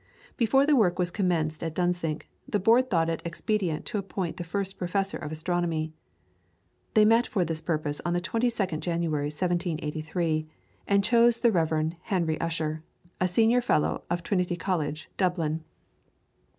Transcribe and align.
Before 0.35 0.65
the 0.65 0.75
work 0.75 0.97
was 0.97 1.11
commenced 1.11 1.61
at 1.61 1.75
Dunsink, 1.75 2.27
the 2.49 2.57
Board 2.57 2.89
thought 2.89 3.07
it 3.07 3.21
expedient 3.23 3.85
to 3.85 3.99
appoint 3.99 4.37
the 4.37 4.43
first 4.43 4.79
Professor 4.79 5.17
of 5.19 5.31
Astronomy. 5.31 5.93
They 6.95 7.05
met 7.05 7.27
for 7.27 7.45
this 7.45 7.61
purpose 7.61 8.01
on 8.03 8.13
the 8.13 8.19
22nd 8.19 8.79
January, 8.79 9.25
1783, 9.27 10.47
and 10.87 11.03
chose 11.03 11.41
the 11.41 11.51
Rev. 11.51 11.93
Henry 12.01 12.41
Ussher, 12.41 12.81
a 13.19 13.27
Senior 13.27 13.61
Fellow 13.61 14.03
of 14.09 14.23
Trinity 14.23 14.55
College, 14.55 15.07
Dublin. 15.17 15.63